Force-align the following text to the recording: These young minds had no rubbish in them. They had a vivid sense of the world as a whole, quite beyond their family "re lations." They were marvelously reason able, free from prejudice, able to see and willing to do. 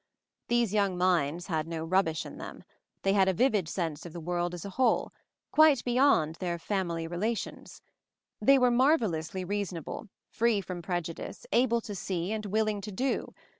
These 0.47 0.73
young 0.73 0.97
minds 0.97 1.45
had 1.45 1.67
no 1.67 1.85
rubbish 1.85 2.25
in 2.25 2.39
them. 2.39 2.63
They 3.03 3.13
had 3.13 3.27
a 3.29 3.35
vivid 3.35 3.69
sense 3.69 4.03
of 4.03 4.13
the 4.13 4.19
world 4.19 4.55
as 4.55 4.65
a 4.65 4.71
whole, 4.71 5.13
quite 5.51 5.83
beyond 5.83 6.37
their 6.37 6.57
family 6.57 7.05
"re 7.05 7.17
lations." 7.19 7.83
They 8.41 8.57
were 8.57 8.71
marvelously 8.71 9.43
reason 9.45 9.77
able, 9.77 10.09
free 10.31 10.59
from 10.59 10.81
prejudice, 10.81 11.45
able 11.51 11.81
to 11.81 11.93
see 11.93 12.31
and 12.31 12.47
willing 12.47 12.81
to 12.81 12.91
do. 12.91 13.35